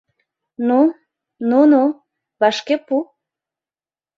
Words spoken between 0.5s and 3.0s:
Ну... ну-ну, вашке пу.